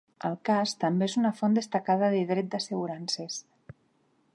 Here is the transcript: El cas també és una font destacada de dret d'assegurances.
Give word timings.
El 0.27 0.35
cas 0.47 0.71
també 0.83 1.09
és 1.11 1.17
una 1.21 1.33
font 1.41 1.57
destacada 1.59 2.09
de 2.17 2.25
dret 2.33 2.51
d'assegurances. 2.55 3.39